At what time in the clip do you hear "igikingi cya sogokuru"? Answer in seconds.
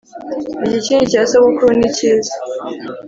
0.65-1.71